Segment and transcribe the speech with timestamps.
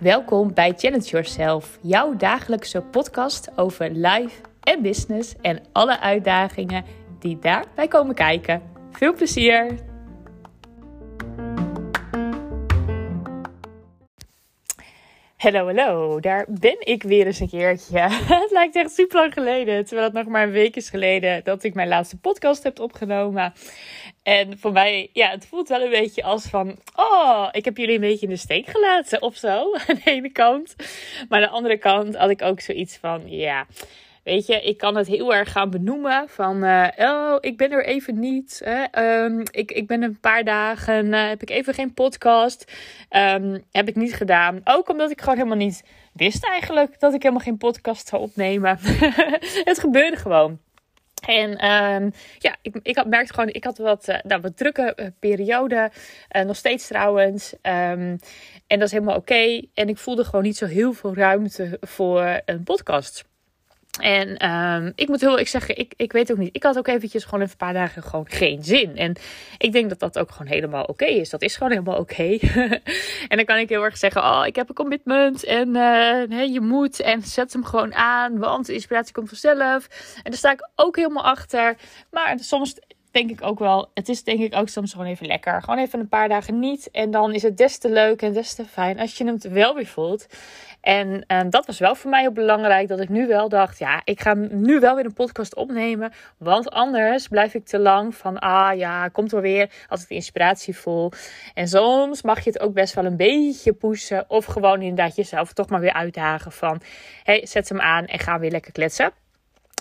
[0.00, 6.84] Welkom bij Challenge Yourself, jouw dagelijkse podcast over life en business en alle uitdagingen
[7.18, 8.62] die daarbij komen kijken.
[8.90, 9.94] Veel plezier!
[15.36, 17.98] Hallo, hallo, daar ben ik weer eens een keertje.
[18.42, 21.62] Het lijkt echt super lang geleden, terwijl het nog maar een week is geleden dat
[21.62, 23.52] ik mijn laatste podcast heb opgenomen.
[24.26, 27.94] En voor mij, ja, het voelt wel een beetje als van, oh, ik heb jullie
[27.94, 30.74] een beetje in de steek gelaten of zo, aan de ene kant.
[31.28, 33.66] Maar aan de andere kant had ik ook zoiets van, ja,
[34.22, 37.84] Weet je, ik kan het heel erg gaan benoemen van, uh, oh, ik ben er
[37.84, 38.60] even niet.
[38.64, 39.24] Hè?
[39.24, 42.72] Um, ik, ik ben een paar dagen, uh, heb ik even geen podcast.
[43.10, 44.60] Um, heb ik niet gedaan.
[44.64, 48.78] Ook omdat ik gewoon helemaal niet wist eigenlijk dat ik helemaal geen podcast zou opnemen.
[49.70, 50.58] het gebeurde gewoon.
[51.24, 54.92] En um, ja, ik, ik had, merkte gewoon, ik had wat, uh, nou, wat drukke
[54.96, 55.90] uh, periode.
[56.36, 57.52] Uh, nog steeds trouwens.
[57.52, 58.18] Um,
[58.66, 59.62] en dat is helemaal oké.
[59.74, 63.24] En ik voelde gewoon niet zo heel veel ruimte voor een podcast.
[63.98, 66.56] En um, ik moet heel eerlijk zeggen, ik, ik weet ook niet.
[66.56, 68.96] Ik had ook eventjes gewoon even een paar dagen gewoon geen zin.
[68.96, 69.16] En
[69.58, 71.30] ik denk dat dat ook gewoon helemaal oké is.
[71.30, 72.38] Dat is gewoon helemaal oké.
[73.28, 75.44] En dan kan ik heel erg zeggen, oh, ik heb een commitment.
[75.44, 75.70] En
[76.28, 77.00] nee, je moet.
[77.00, 79.88] En zet hem gewoon aan, want inspiratie komt vanzelf.
[80.16, 81.76] En daar sta ik ook helemaal achter.
[82.10, 82.74] Maar soms
[83.16, 85.62] denk ik ook wel, het is denk ik ook soms gewoon even lekker.
[85.62, 86.90] Gewoon even een paar dagen niet.
[86.90, 89.74] En dan is het des te leuk en des te fijn als je hem wel
[89.74, 90.26] weer voelt.
[90.80, 92.88] En, en dat was wel voor mij heel belangrijk.
[92.88, 96.12] Dat ik nu wel dacht, ja, ik ga nu wel weer een podcast opnemen.
[96.38, 100.76] Want anders blijf ik te lang van, ah ja, komt er weer als ik inspiratie
[100.76, 101.12] voel.
[101.54, 104.24] En soms mag je het ook best wel een beetje pushen.
[104.28, 106.80] Of gewoon inderdaad jezelf toch maar weer uitdagen van,
[107.22, 109.25] hey, zet hem aan en ga weer lekker kletsen.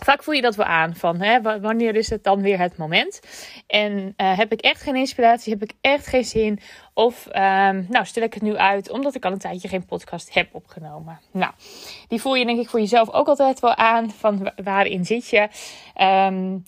[0.03, 3.21] Vaak voel je dat wel aan van hè, wanneer is het dan weer het moment?
[3.67, 5.53] En uh, heb ik echt geen inspiratie?
[5.53, 6.59] Heb ik echt geen zin?
[6.93, 10.33] Of um, nou stel ik het nu uit omdat ik al een tijdje geen podcast
[10.33, 11.19] heb opgenomen.
[11.31, 11.51] Nou,
[12.07, 15.47] die voel je denk ik voor jezelf ook altijd wel aan van waarin zit je.
[16.01, 16.63] Um,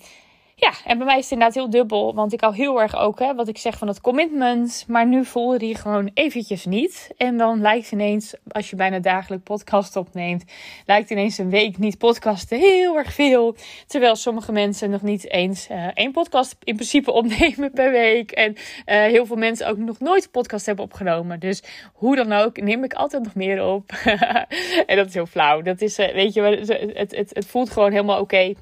[0.60, 2.14] ja, en bij mij is het inderdaad heel dubbel.
[2.14, 4.84] Want ik hou heel erg ook, hè, wat ik zeg van het commitment.
[4.88, 7.10] Maar nu voelde die gewoon eventjes niet.
[7.16, 10.44] En dan lijkt ineens, als je bijna dagelijks podcast opneemt,
[10.86, 13.56] lijkt ineens een week niet podcasten heel erg veel.
[13.86, 18.30] Terwijl sommige mensen nog niet eens uh, één podcast in principe opnemen per week.
[18.30, 21.40] En uh, heel veel mensen ook nog nooit een podcast hebben opgenomen.
[21.40, 23.90] Dus hoe dan ook, neem ik altijd nog meer op.
[24.86, 25.62] en dat is heel flauw.
[25.62, 28.54] Dat is, uh, weet je, het, het, het voelt gewoon helemaal oké.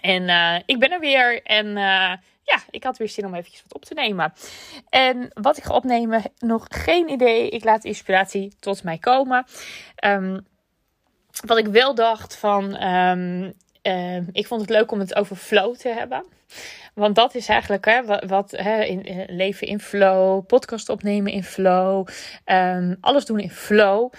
[0.00, 1.42] En uh, ik ben er weer.
[1.42, 2.12] En uh,
[2.42, 4.32] ja, ik had weer zin om eventjes wat op te nemen.
[4.88, 7.48] En wat ik ga opnemen, nog geen idee.
[7.48, 9.44] Ik laat inspiratie tot mij komen.
[10.04, 10.46] Um,
[11.46, 12.82] wat ik wel dacht van...
[12.82, 16.24] Um, uh, ik vond het leuk om het over flow te hebben.
[16.94, 22.06] Want dat is eigenlijk hè, wat, hè, in, leven in flow, podcast opnemen in flow,
[23.00, 24.12] alles doen in flow.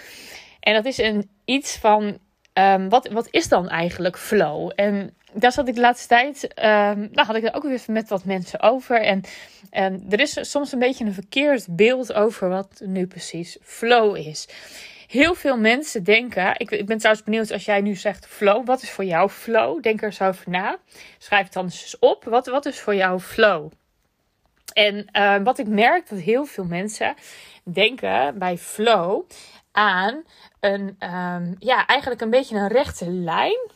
[0.60, 2.18] En dat is een iets van
[2.54, 4.72] um, wat, wat is dan eigenlijk flow?
[4.74, 8.08] En daar zat ik de laatste tijd, um, nou had ik er ook weer met
[8.08, 9.00] wat mensen over.
[9.00, 9.22] En,
[9.70, 14.48] en er is soms een beetje een verkeerd beeld over wat nu precies flow is.
[15.06, 18.82] Heel veel mensen denken, ik, ik ben trouwens benieuwd als jij nu zegt flow, wat
[18.82, 19.82] is voor jou flow?
[19.82, 20.78] Denk er eens over na.
[21.18, 22.24] Schrijf het dan eens op.
[22.24, 23.70] Wat, wat is voor jou flow?
[24.72, 25.06] En
[25.44, 27.14] wat ik merk dat heel veel mensen
[27.64, 29.22] denken bij flow
[29.72, 30.22] aan
[30.62, 33.70] een, um, ja, eigenlijk een beetje een rechte lijn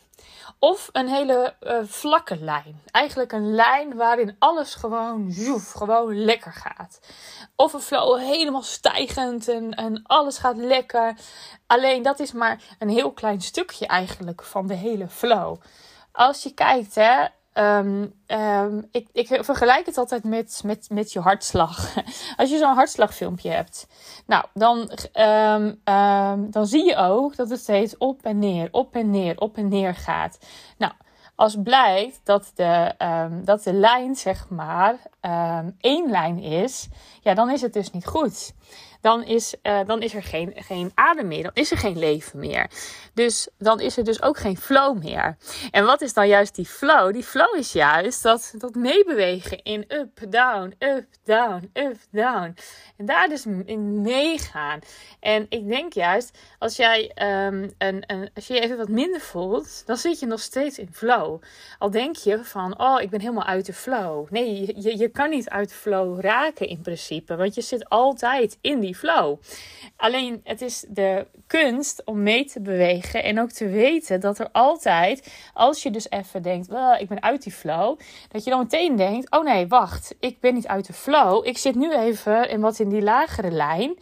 [0.59, 2.81] of een hele uh, vlakke lijn.
[2.91, 6.99] Eigenlijk een lijn waarin alles gewoon zoef, gewoon lekker gaat.
[7.55, 11.13] Of een flow helemaal stijgend en, en alles gaat lekker.
[11.67, 15.61] Alleen dat is maar een heel klein stukje eigenlijk van de hele flow.
[16.11, 17.25] Als je kijkt, hè,
[17.59, 18.13] Um,
[18.91, 21.95] ik, ik vergelijk het altijd met, met, met je hartslag.
[22.37, 23.87] Als je zo'n hartslagfilmpje hebt,
[24.25, 24.77] nou, dan,
[25.13, 25.79] um,
[26.51, 29.67] dan zie je ook dat het steeds op en neer, op en neer, op en
[29.67, 30.39] neer gaat.
[30.77, 30.93] Nou,
[31.35, 32.93] als blijkt dat de,
[33.43, 34.95] dat de lijn, zeg maar,
[35.79, 36.87] één lijn is,
[37.21, 38.53] ja, dan is het dus niet goed
[39.01, 41.43] dan is, uh, dan is er geen, geen adem meer.
[41.43, 42.69] Dan is er geen leven meer.
[43.13, 45.37] Dus dan is er dus ook geen flow meer.
[45.71, 47.13] En wat is dan juist die flow?
[47.13, 52.55] Die flow is juist dat, dat meebewegen in up, down, up, down, up, down.
[52.97, 54.79] En daar dus in meegaan.
[55.19, 59.21] En ik denk juist, als jij um, een, een, als je je even wat minder
[59.21, 61.41] voelt, dan zit je nog steeds in flow.
[61.79, 64.29] Al denk je van, oh, ik ben helemaal uit de flow.
[64.29, 67.35] Nee, je, je kan niet uit flow raken in principe.
[67.35, 69.41] Want je zit altijd in die flow.
[69.95, 74.49] Alleen het is de kunst om mee te bewegen en ook te weten dat er
[74.51, 77.99] altijd, als je dus even denkt, well, ik ben uit die flow,
[78.31, 81.47] dat je dan meteen denkt, oh nee, wacht, ik ben niet uit de flow.
[81.47, 83.97] Ik zit nu even in wat in die lagere lijn.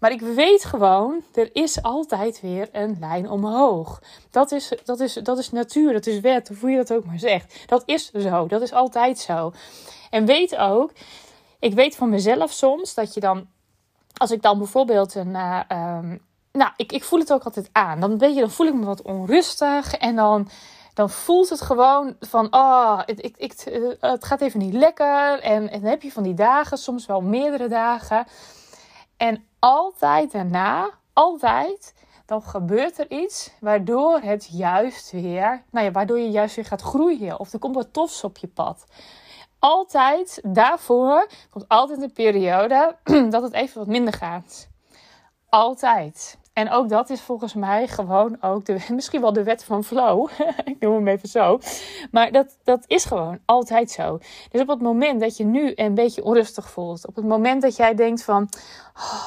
[0.00, 4.02] Maar ik weet gewoon, er is altijd weer een lijn omhoog.
[4.30, 7.04] Dat is, dat is, dat is natuur, dat is wet, of hoe je dat ook
[7.04, 7.64] maar zegt.
[7.66, 9.52] Dat is zo, dat is altijd zo.
[10.10, 10.92] En weet ook,
[11.58, 13.48] ik weet van mezelf soms dat je dan,
[14.16, 15.28] als ik dan bijvoorbeeld een.
[15.28, 15.60] Uh,
[16.52, 18.00] nou, ik, ik voel het ook altijd aan.
[18.00, 20.48] Dan, weet je, dan voel ik me wat onrustig en dan
[20.94, 25.40] dan voelt het gewoon van, oh, het, ik, ik, eh, het gaat even niet lekker.
[25.40, 28.26] En, en dan heb je van die dagen, soms wel meerdere dagen.
[29.16, 31.94] En altijd daarna, altijd,
[32.26, 36.82] dan gebeurt er iets waardoor het juist weer, nou ja, waardoor je juist weer gaat
[36.82, 37.38] groeien.
[37.38, 38.86] Of er komt wat tofs op je pad.
[39.60, 42.96] Altijd daarvoor komt altijd een periode
[43.30, 44.68] dat het even wat minder gaat.
[45.48, 46.38] Altijd.
[46.52, 50.28] En ook dat is volgens mij gewoon ook de, misschien wel de wet van flow.
[50.64, 51.58] ik noem hem even zo.
[52.10, 54.18] Maar dat, dat is gewoon altijd zo.
[54.50, 57.76] Dus op het moment dat je nu een beetje onrustig voelt, op het moment dat
[57.76, 58.48] jij denkt van,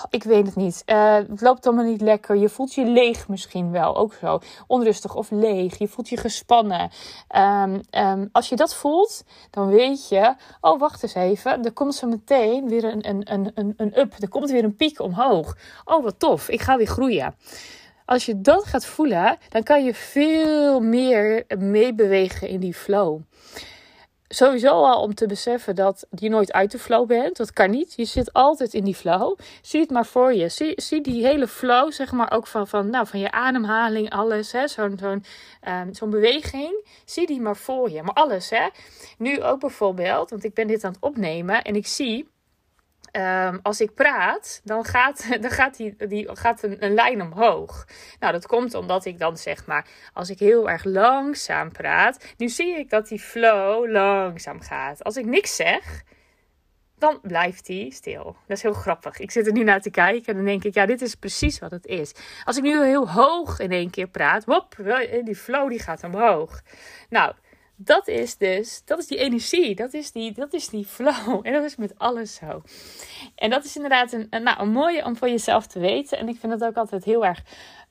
[0.09, 3.71] ik weet het niet, uh, het loopt allemaal niet lekker, je voelt je leeg misschien
[3.71, 6.91] wel, ook zo, onrustig of leeg, je voelt je gespannen.
[7.35, 11.95] Um, um, als je dat voelt, dan weet je, oh wacht eens even, er komt
[11.95, 15.57] zo meteen weer een, een, een, een up, er komt weer een piek omhoog.
[15.85, 17.35] Oh wat tof, ik ga weer groeien.
[18.05, 23.21] Als je dat gaat voelen, dan kan je veel meer meebewegen in die flow
[24.33, 27.37] sowieso al om te beseffen dat je nooit uit de flow bent.
[27.37, 27.93] Dat kan niet.
[27.95, 29.37] Je zit altijd in die flow.
[29.61, 30.49] Zie het maar voor je.
[30.49, 34.49] Zie, zie die hele flow, zeg maar, ook van, van, nou, van je ademhaling, alles.
[34.49, 35.23] Zo'n zo'n
[35.67, 36.85] um, zo'n beweging.
[37.05, 38.03] Zie die maar voor je.
[38.03, 38.67] Maar alles, hè.
[39.17, 42.31] Nu ook bijvoorbeeld, want ik ben dit aan het opnemen en ik zie
[43.17, 47.87] Um, als ik praat, dan gaat, dan gaat, die, die, gaat een, een, lijn omhoog.
[48.19, 52.49] Nou, dat komt omdat ik dan zeg maar, als ik heel erg langzaam praat, nu
[52.49, 55.03] zie ik dat die flow langzaam gaat.
[55.03, 56.03] Als ik niks zeg,
[56.97, 58.23] dan blijft die stil.
[58.23, 59.19] Dat is heel grappig.
[59.19, 61.59] Ik zit er nu naar te kijken en dan denk ik, ja, dit is precies
[61.59, 62.11] wat het is.
[62.43, 64.75] Als ik nu heel hoog in één keer praat, wop,
[65.23, 66.61] die flow die gaat omhoog.
[67.09, 67.33] Nou,
[67.85, 71.39] dat is dus, dat is die energie, dat is die, dat is die flow.
[71.45, 72.61] En dat is met alles zo.
[73.35, 76.17] En dat is inderdaad een, nou, een mooie om voor jezelf te weten.
[76.17, 77.43] En ik vind het ook altijd heel erg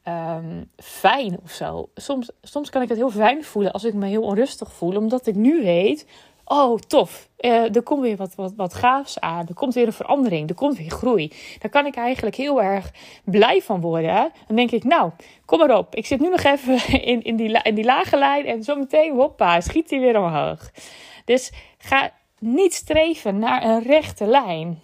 [0.09, 1.91] um, fijn of zo.
[1.95, 5.27] Soms, soms kan ik het heel fijn voelen als ik me heel onrustig voel, omdat
[5.27, 6.07] ik nu weet
[6.45, 9.47] oh tof, uh, er komt weer wat, wat, wat gaafs aan.
[9.49, 11.33] Er komt weer een verandering, er komt weer groei.
[11.59, 12.93] Daar kan ik eigenlijk heel erg
[13.25, 14.33] blij van worden.
[14.47, 15.11] Dan denk ik, nou,
[15.45, 15.95] kom maar op.
[15.95, 19.61] Ik zit nu nog even in, in, die, in die lage lijn en zometeen, hoppa,
[19.61, 20.71] schiet hij weer omhoog.
[21.25, 24.83] Dus ga niet streven naar een rechte lijn.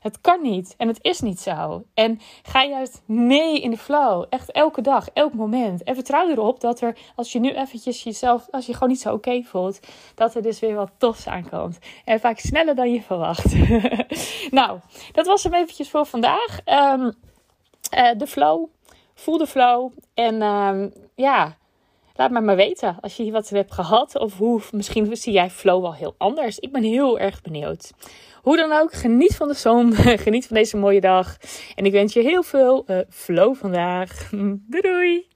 [0.00, 1.84] Het kan niet en het is niet zo.
[1.94, 4.24] En ga juist mee in de flow.
[4.28, 5.82] Echt elke dag, elk moment.
[5.82, 9.12] En vertrouw erop dat er, als je nu eventjes jezelf, als je gewoon niet zo
[9.12, 9.80] oké voelt,
[10.14, 11.78] dat er dus weer wat tofs aankomt.
[12.04, 13.54] En vaak sneller dan je verwacht.
[14.50, 14.78] nou,
[15.12, 16.58] dat was hem eventjes voor vandaag.
[16.64, 17.14] Um,
[18.18, 18.68] de flow.
[19.14, 19.92] Voel de flow.
[20.14, 21.56] En um, ja,
[22.20, 24.18] laat me maar weten als je hier wat hebt gehad.
[24.18, 26.58] Of hoe, misschien zie jij flow wel heel anders.
[26.58, 27.92] Ik ben heel erg benieuwd.
[28.42, 29.92] Hoe dan ook, geniet van de zon.
[30.26, 31.36] geniet van deze mooie dag.
[31.74, 34.30] En ik wens je heel veel uh, flow vandaag.
[34.70, 35.29] doei doei!